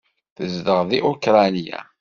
[0.37, 1.79] Tezdeɣ deg Ukṛanya.